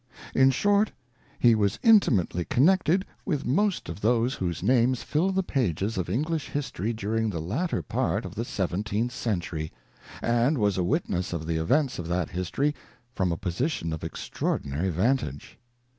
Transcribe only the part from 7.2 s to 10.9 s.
the latter half of the Seventeenth Century, and was a